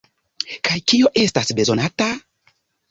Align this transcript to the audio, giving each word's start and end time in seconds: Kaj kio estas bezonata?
Kaj 0.69 0.79
kio 0.93 1.13
estas 1.27 1.55
bezonata? 1.61 2.13